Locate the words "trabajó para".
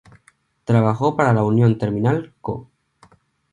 0.65-1.31